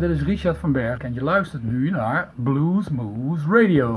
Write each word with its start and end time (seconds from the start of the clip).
dit 0.00 0.10
is 0.10 0.22
Richard 0.22 0.56
van 0.56 0.72
Berg 0.72 0.98
en 0.98 1.14
je 1.14 1.22
luistert 1.22 1.62
nu 1.62 1.90
naar 1.90 2.28
Blues 2.34 2.88
Moves 2.88 3.42
Radio. 3.48 3.92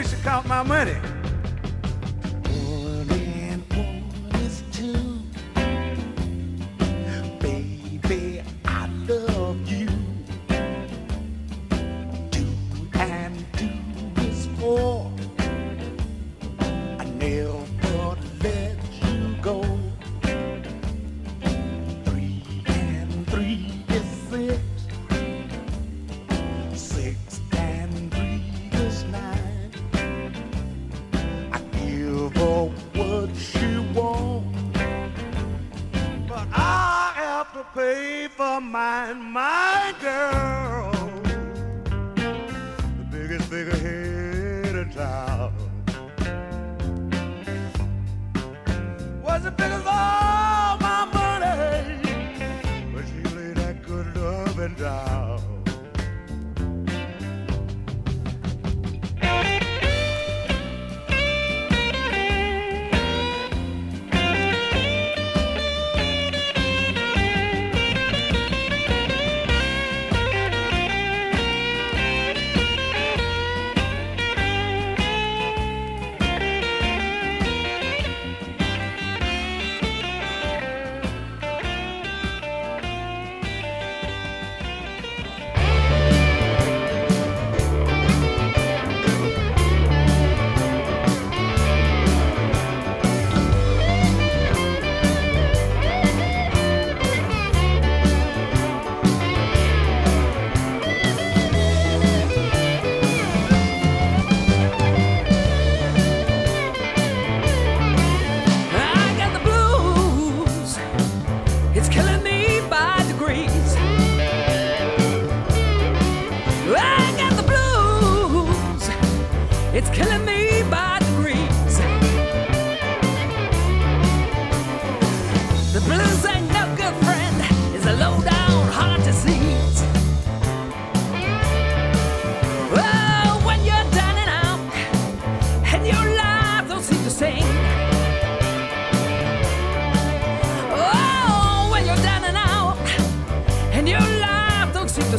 Way 0.00 0.06
she 0.06 0.16
count 0.22 0.46
my 0.46 0.62
money. 0.62 1.19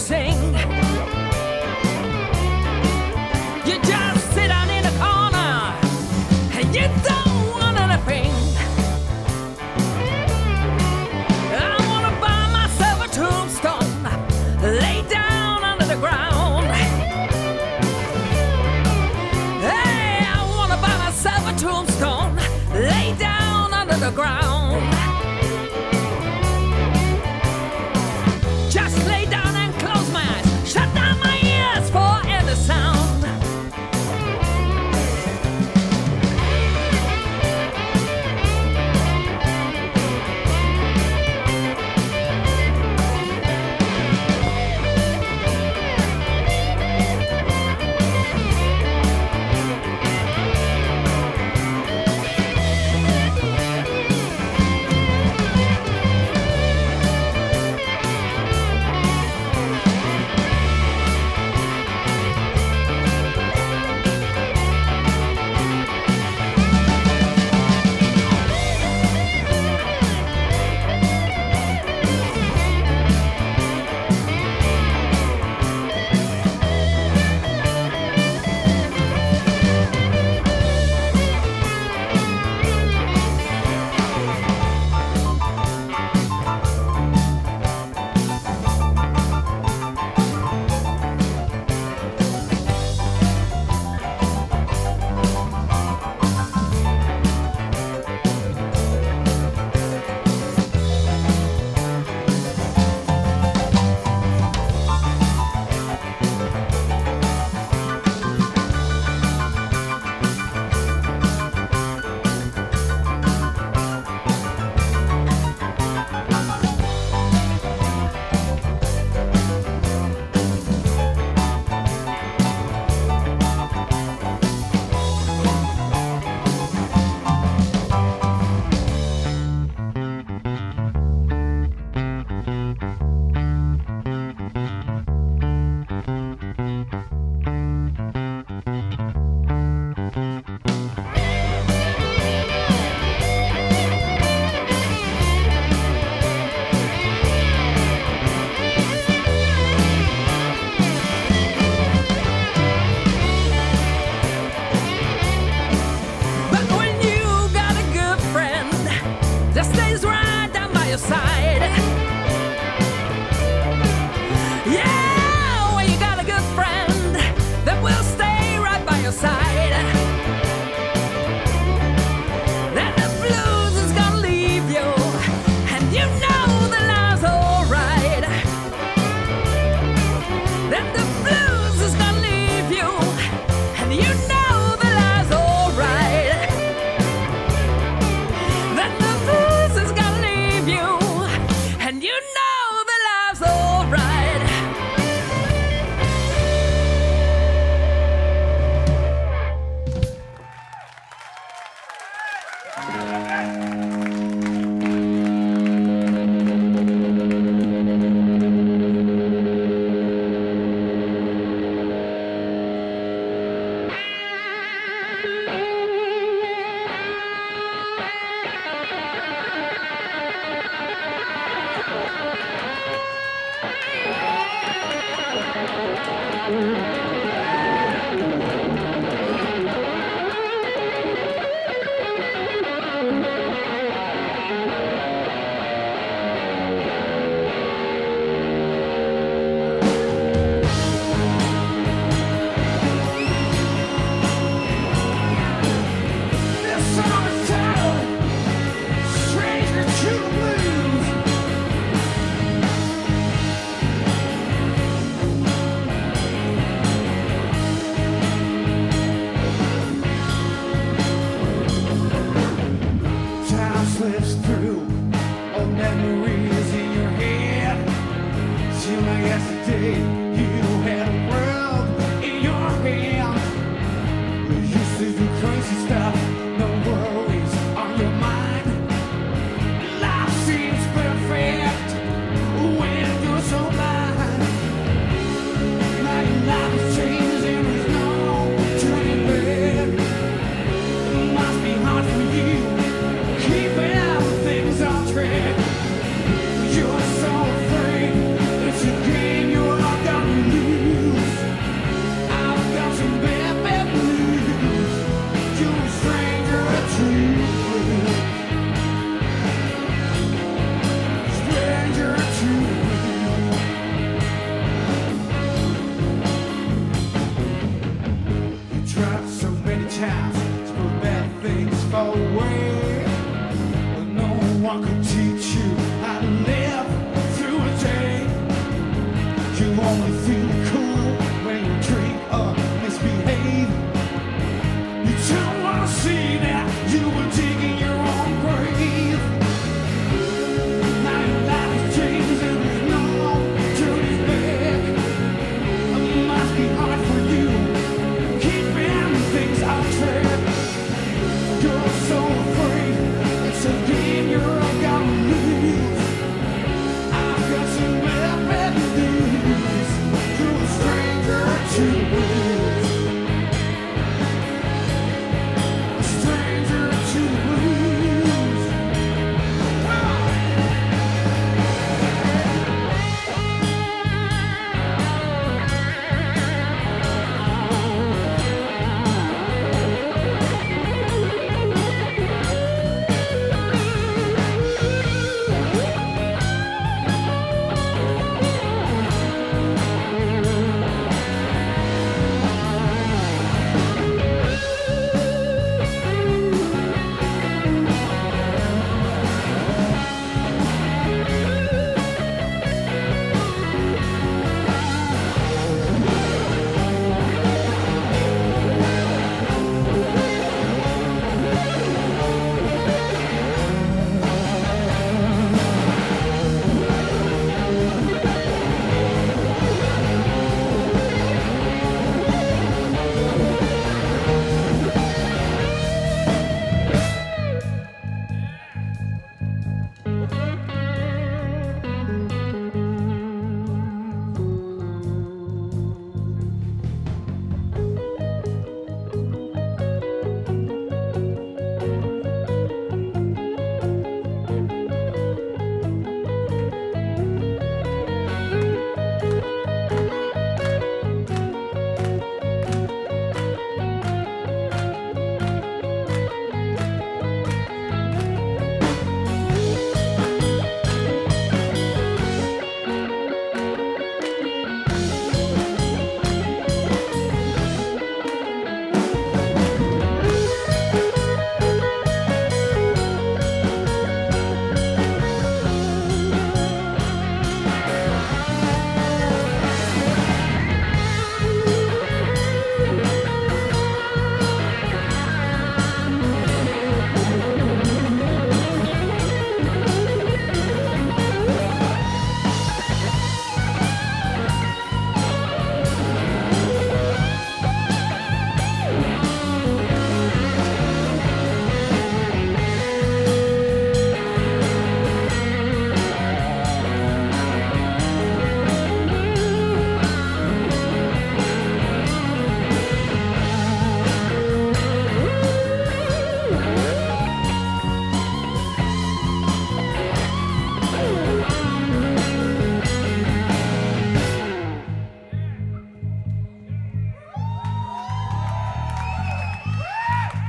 Life 0.10 0.31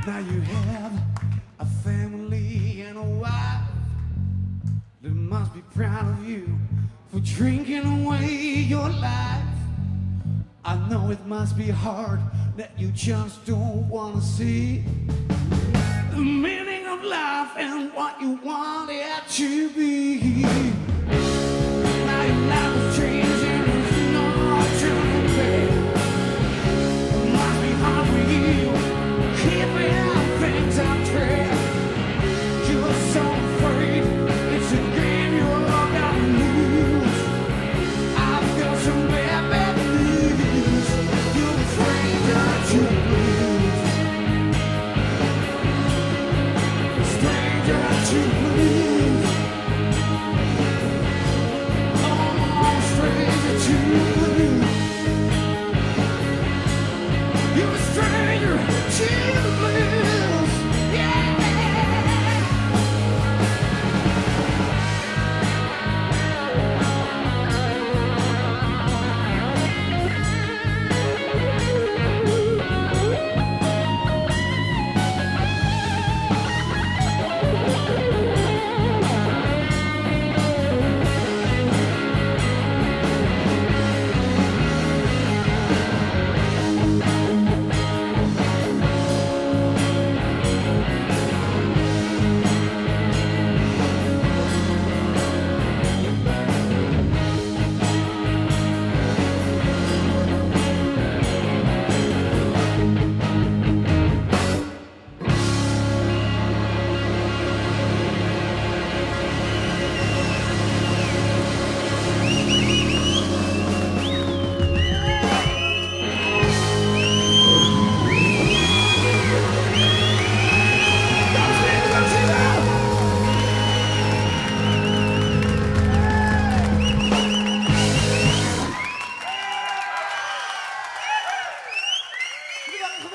Now 0.05 0.19
you 0.19 0.41
have 0.41 0.93
a 1.61 1.65
family 1.85 2.83
and 2.83 2.99
a 2.99 3.03
wife 3.03 3.69
that 5.01 5.13
must 5.15 5.55
be 5.55 5.61
proud 5.77 6.09
of 6.09 6.29
you 6.29 6.59
for 7.13 7.21
drinking 7.21 7.85
away 8.03 8.27
your 8.27 8.89
life. 8.89 9.45
I 10.65 10.75
know 10.89 11.11
it 11.13 11.25
must 11.27 11.57
be 11.57 11.71
hard 11.71 12.19
that 12.57 12.77
you 12.77 12.89
just 12.89 13.47
don't 13.47 13.89
want 13.89 14.17
to 14.17 14.23
see 14.23 14.83
the 16.11 16.17
meaning 16.17 16.85
of 16.89 17.05
life 17.05 17.57
and 17.57 17.95
what 17.95 18.21
you 18.21 18.41
want 18.43 18.91
it 18.91 19.23
to 19.29 19.71
be. 19.71 20.43
Now 22.07 22.23
your 22.25 22.37
life 22.49 22.77
is 22.77 22.97
changing, 22.97 23.65
it's 23.69 24.13
not. 24.15 24.67
It 27.15 27.29
must 27.33 27.63
be 27.63 27.71
hard 27.83 28.09
for 28.09 28.23
you 28.33 28.92
keeping 29.43 30.39
things 30.39 30.79
on 30.79 31.05
track. 31.07 31.62
Stranger 59.05 59.43
to 59.43 59.52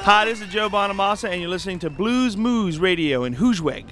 Hi, 0.08 0.24
this 0.24 0.40
is 0.40 0.48
Joe 0.48 0.70
Bonamassa, 0.70 1.28
and 1.28 1.42
you're 1.42 1.50
listening 1.50 1.80
to 1.80 1.90
Blues 1.90 2.38
Moose 2.38 2.78
Radio 2.78 3.26
in 3.26 3.36
Hoosweg. 3.36 3.84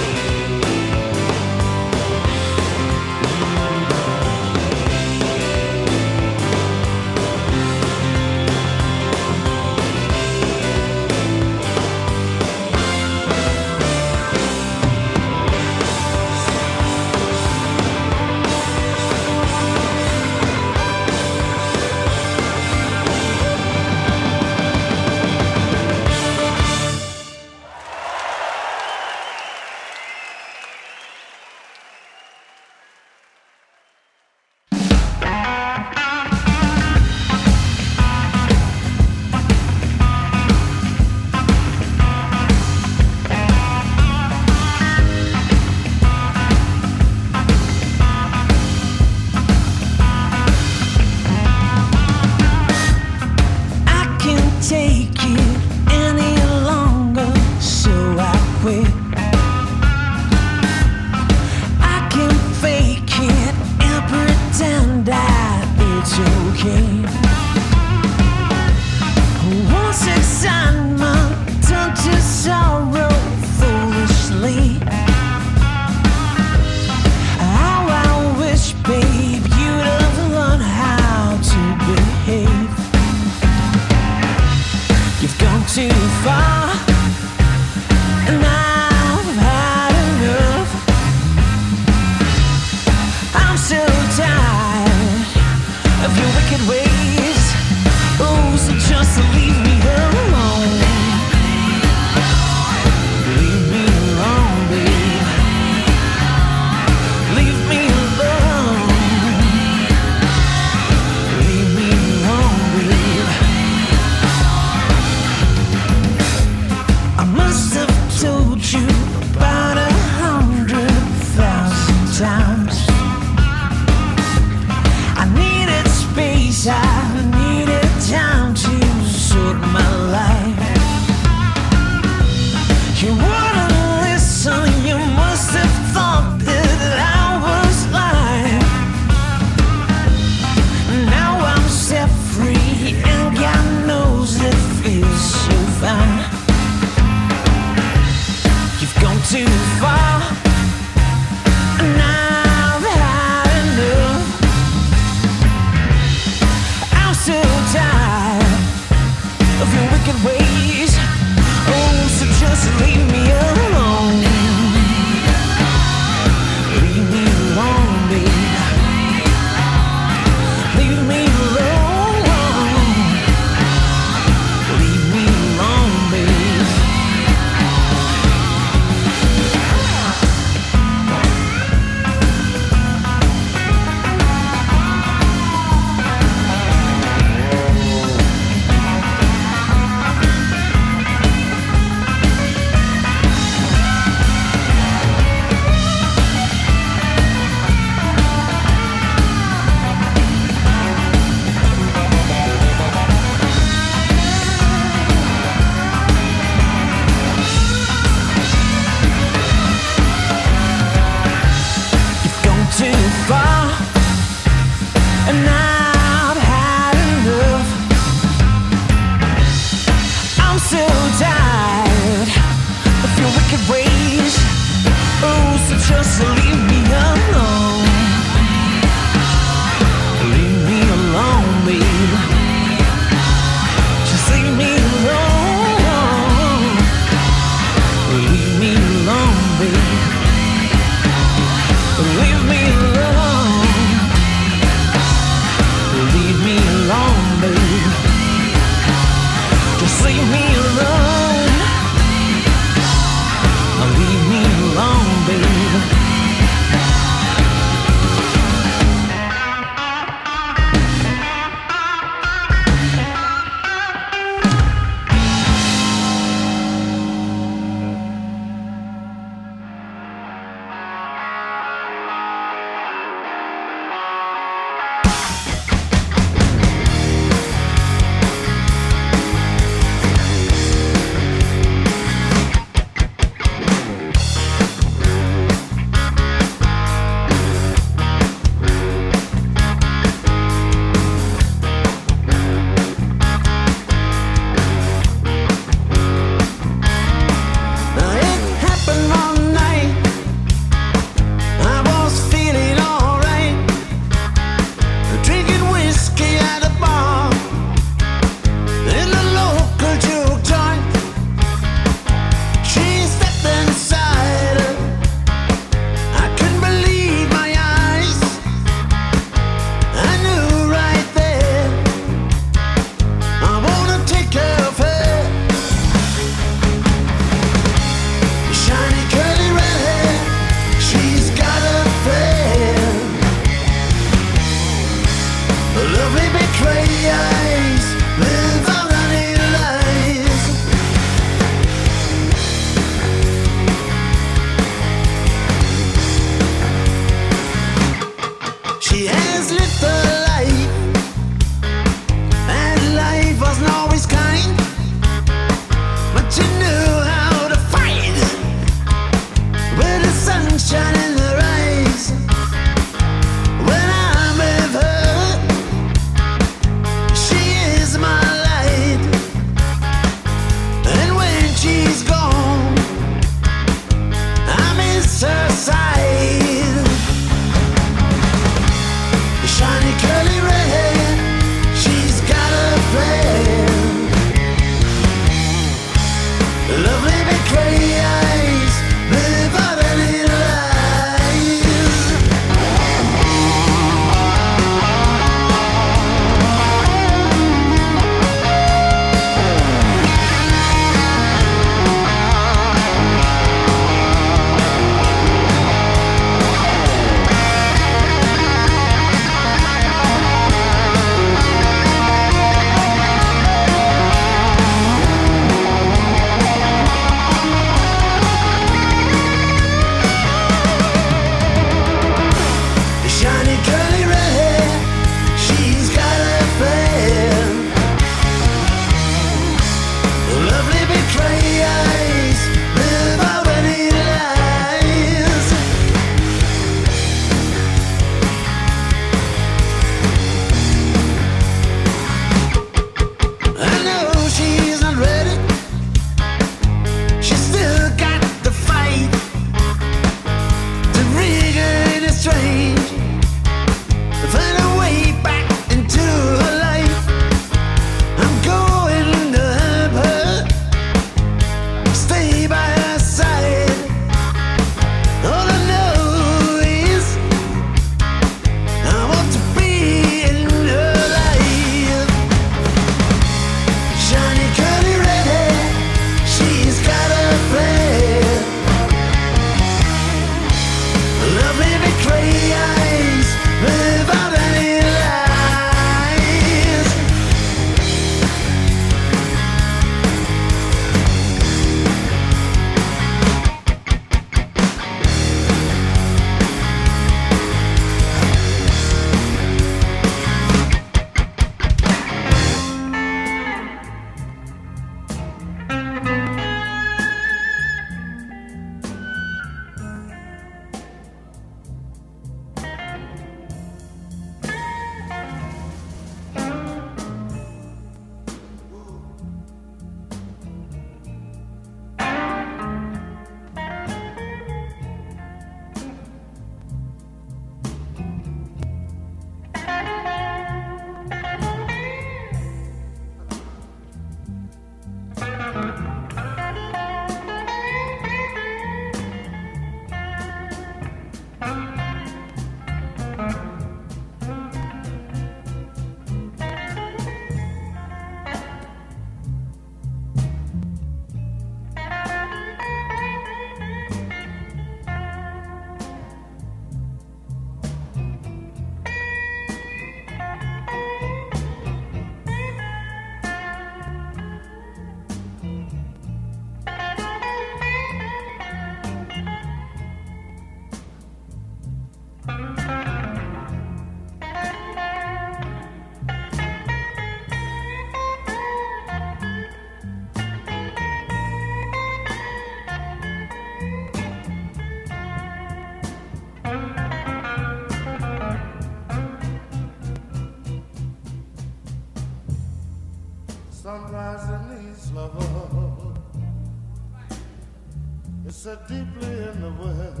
Deeply 598.68 599.06
in 599.28 599.40
the 599.40 599.52
west. 599.60 600.00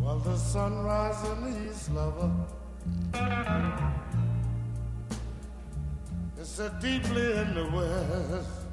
While 0.00 0.18
the 0.20 0.36
sunrise 0.36 1.24
in 1.30 1.68
East 1.68 1.90
Lover. 1.90 2.30
It's 6.38 6.50
so 6.50 6.68
deeply 6.80 7.32
in 7.38 7.54
the 7.54 7.66
west. 7.76 8.64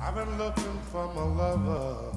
I've 0.00 0.14
been 0.14 0.38
looking 0.38 0.78
for 0.90 1.12
my 1.14 1.22
lover, 1.22 2.11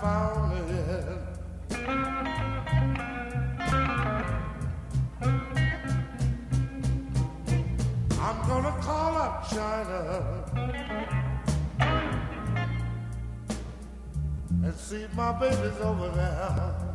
found 0.00 0.70
it. 0.70 1.04
I'm 8.18 8.38
gonna 8.48 8.74
call 8.80 9.16
up 9.16 9.48
China 9.50 10.44
and 14.64 14.74
see 14.74 15.02
if 15.02 15.14
my 15.14 15.32
baby's 15.38 15.80
over 15.80 16.08
there. 16.08 16.89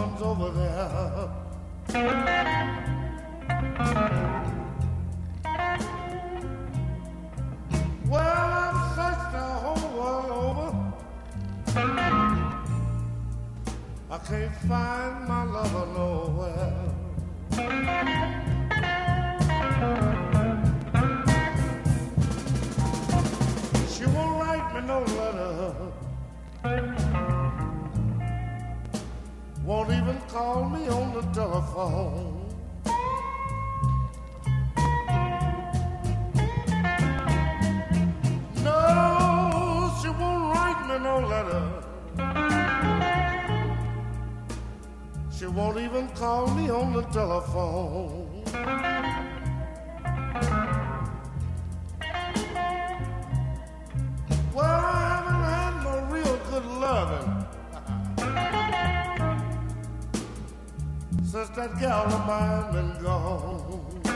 Woman's 0.00 0.22
over 0.22 0.50
there. 0.50 1.28
Well, 8.08 8.46
I've 8.64 8.80
searched 8.96 9.32
the 9.32 9.44
whole 9.62 9.88
world 9.98 10.30
over. 10.46 10.70
I 14.10 14.18
can't 14.18 14.56
find 14.68 15.14
my 15.28 15.44
lover 15.44 15.86
nowhere. 15.96 16.74
She 23.92 24.04
won't 24.06 24.34
write 24.40 24.66
me 24.74 24.80
no 24.86 24.98
letter. 25.00 25.39
Won't 29.70 29.90
even 29.90 30.20
call 30.22 30.68
me 30.68 30.88
on 30.88 31.14
the 31.14 31.22
telephone. 31.30 32.44
No, 38.64 39.96
she 40.02 40.08
won't 40.08 40.52
write 40.52 40.80
me 40.88 40.98
no 40.98 41.20
letter. 41.34 41.66
She 45.30 45.46
won't 45.46 45.78
even 45.78 46.08
call 46.16 46.48
me 46.52 46.68
on 46.68 46.92
the 46.92 47.02
telephone. 47.02 48.99
That 61.60 61.78
gal 61.78 62.06
of 62.06 62.26
mine 62.26 62.72
been 62.72 63.02
gone. 63.02 64.09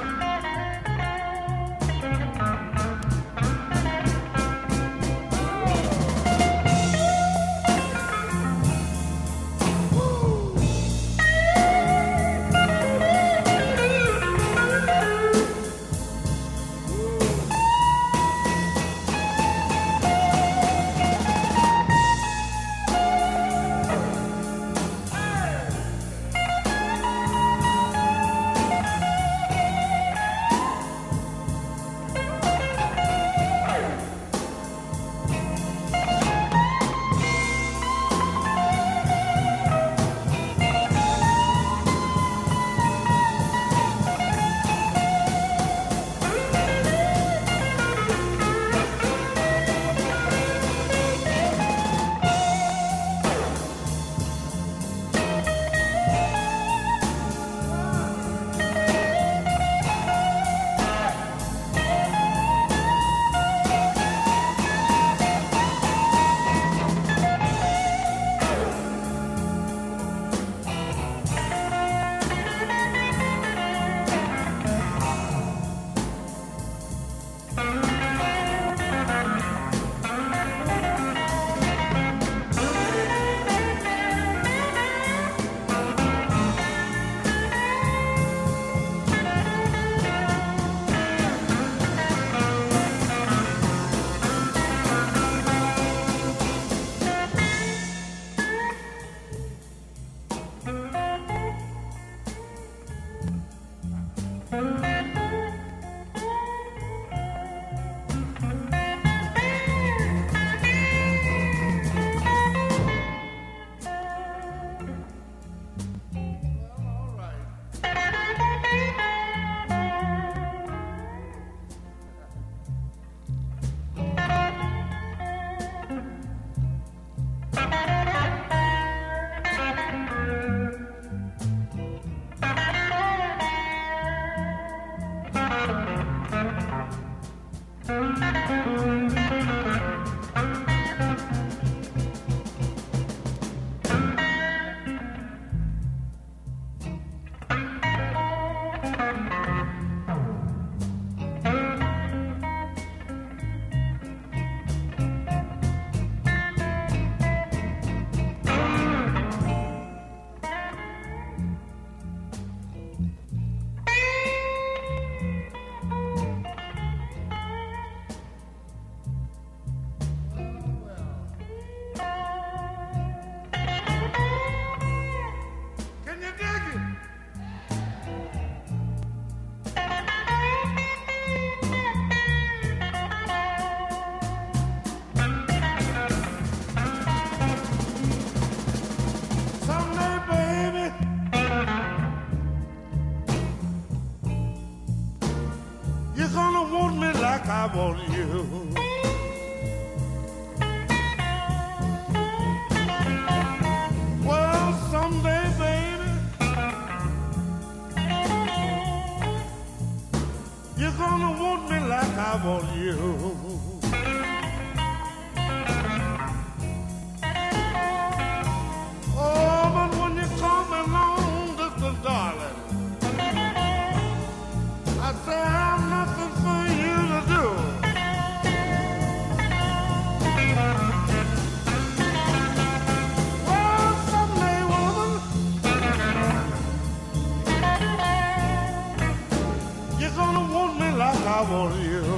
you. 241.85 242.14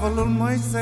have 0.00 0.12
a 0.12 0.14
little 0.14 0.32
mercy. 0.32 0.78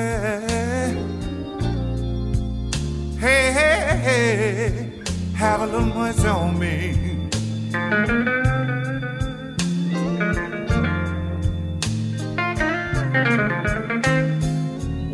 Hey, 3.19 3.51
hey, 3.59 3.99
hey, 4.07 4.93
have 5.35 5.61
a 5.61 5.67
little 5.67 5.87
mercy 5.87 6.29
on 6.29 6.57
me. 6.57 6.95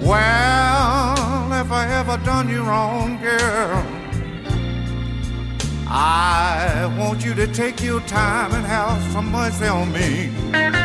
Well, 0.03 1.53
if 1.63 1.73
I 1.73 1.87
ever 1.99 2.19
done 2.25 2.51
you 2.51 2.63
wrong, 2.63 3.19
girl, 3.23 3.87
I 5.89 6.95
want 6.99 7.25
you 7.25 7.33
to 7.33 7.47
take 7.47 7.83
your 7.83 8.01
time 8.01 8.53
and 8.53 8.67
have 8.67 9.03
some 9.13 9.33
mercy 9.33 9.67
on 9.67 9.91
me. 9.93 10.84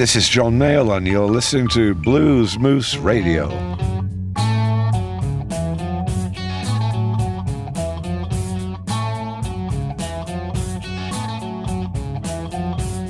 this 0.00 0.16
is 0.16 0.26
John 0.26 0.58
Mayall, 0.58 0.96
and 0.96 1.06
you're 1.06 1.28
listening 1.28 1.68
to 1.68 1.94
Bluesmoose 1.94 2.96
Radio. 3.04 3.50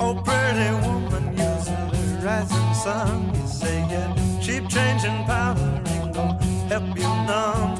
Oh, 0.01 0.21
sun, 2.83 3.33
you 3.35 3.47
say, 3.47 3.79
yeah, 3.89 4.13
cheap 4.41 4.67
change 4.67 5.05
ain't 5.05 5.25
gonna 5.25 6.43
help 6.67 6.97
you 6.97 7.03
numb. 7.03 7.70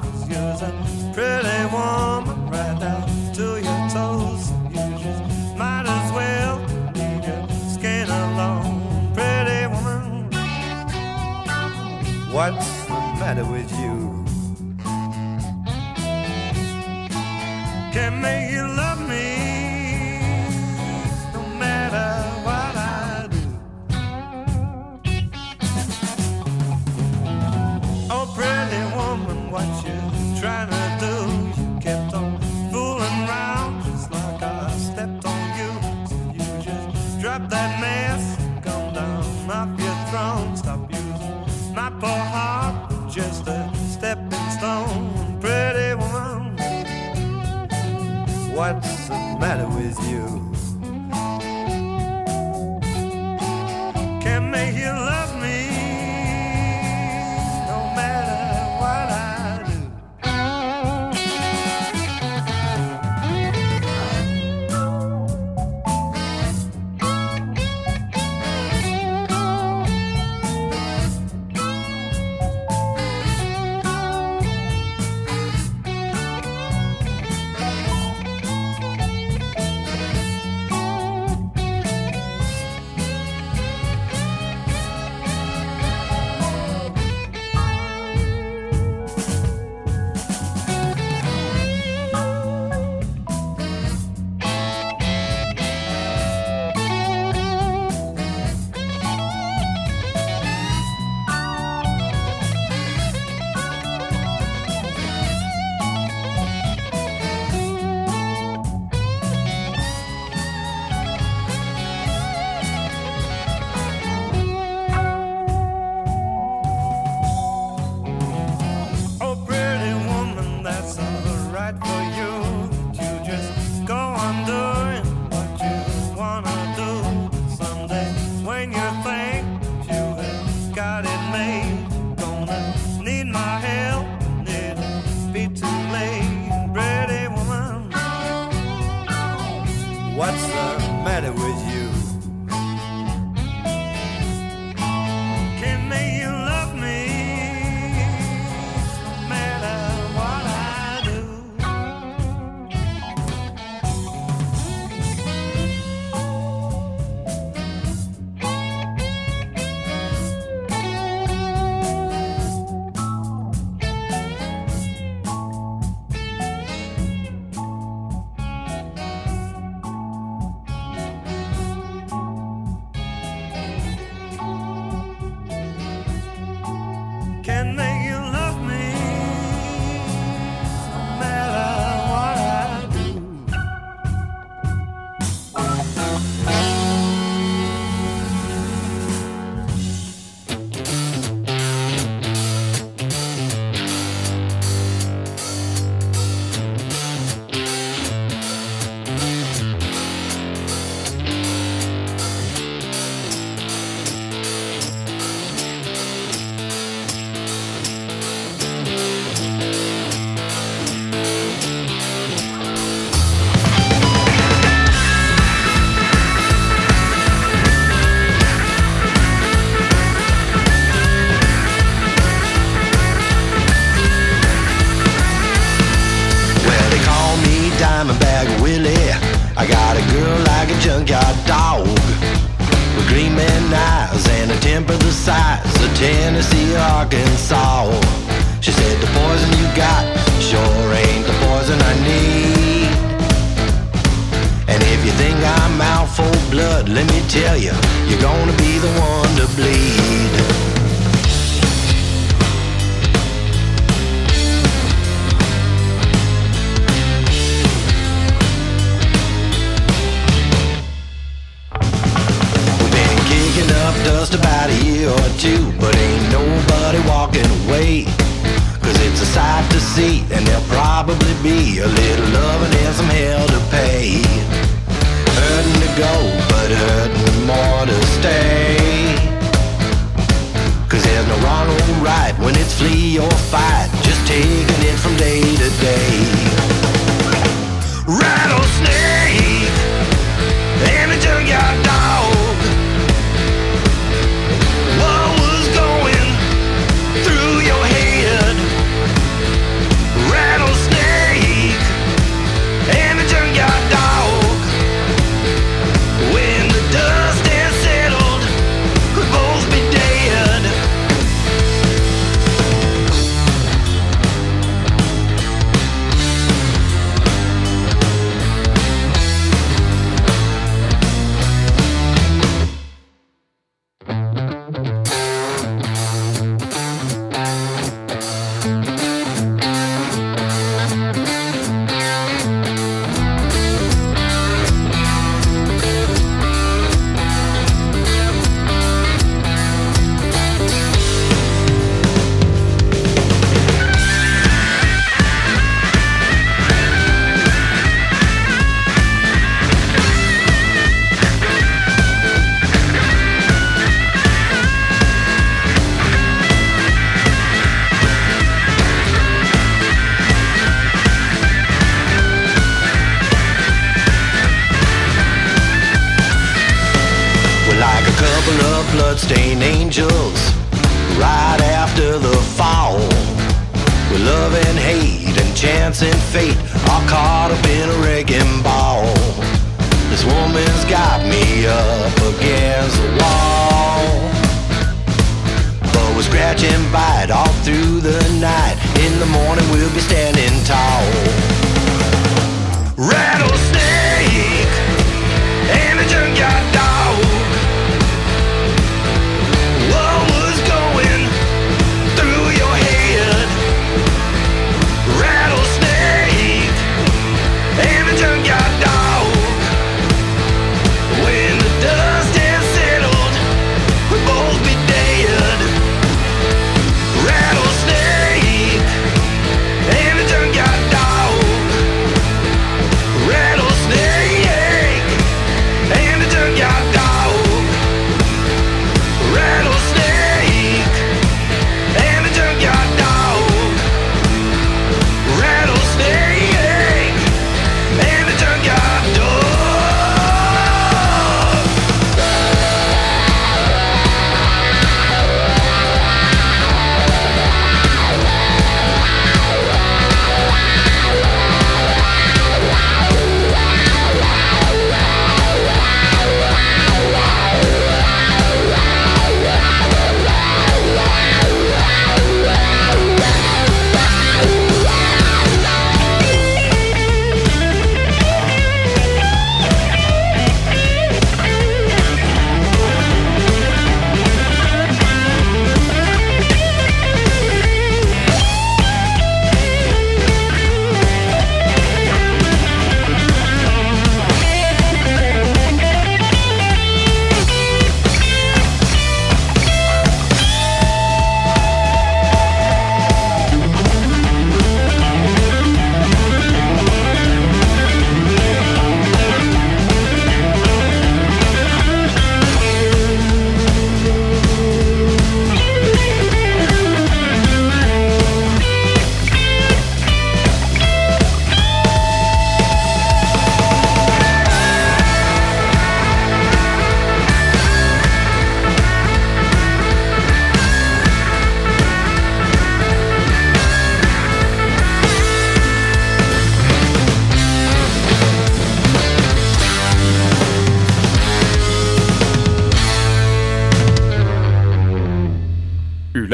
We're 324.74 325.11